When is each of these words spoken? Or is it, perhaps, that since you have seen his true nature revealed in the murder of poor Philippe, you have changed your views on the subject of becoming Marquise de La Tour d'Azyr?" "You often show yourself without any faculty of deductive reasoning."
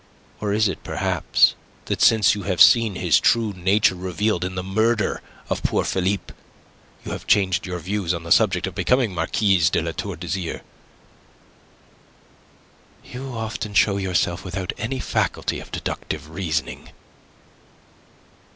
Or 0.39 0.51
is 0.51 0.67
it, 0.67 0.83
perhaps, 0.83 1.53
that 1.85 2.01
since 2.01 2.33
you 2.33 2.41
have 2.41 2.59
seen 2.59 2.95
his 2.95 3.19
true 3.19 3.53
nature 3.55 3.93
revealed 3.93 4.43
in 4.43 4.55
the 4.55 4.63
murder 4.63 5.21
of 5.47 5.61
poor 5.61 5.83
Philippe, 5.83 6.33
you 7.05 7.11
have 7.11 7.27
changed 7.27 7.67
your 7.67 7.77
views 7.77 8.11
on 8.11 8.23
the 8.23 8.31
subject 8.31 8.65
of 8.65 8.73
becoming 8.73 9.13
Marquise 9.13 9.69
de 9.69 9.79
La 9.79 9.91
Tour 9.91 10.15
d'Azyr?" 10.15 10.61
"You 13.05 13.27
often 13.37 13.75
show 13.75 13.97
yourself 13.97 14.43
without 14.43 14.73
any 14.79 14.99
faculty 14.99 15.59
of 15.59 15.69
deductive 15.69 16.31
reasoning." 16.31 16.89